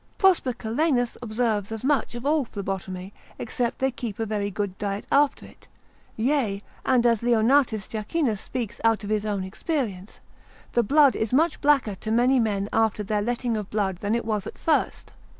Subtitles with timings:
[0.17, 5.05] Prosper Calenus observes as much of all phlebotomy, except they keep a very good diet
[5.11, 5.67] after it;
[6.17, 10.19] yea, and as Leonartis Jacchinus speaks out of his own experience,
[10.71, 14.25] The blood is much blacker to many men after their letting of blood than it
[14.25, 15.13] was at first.